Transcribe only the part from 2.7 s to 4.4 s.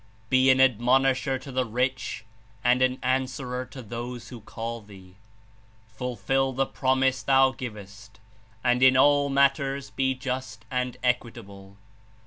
an answerer to those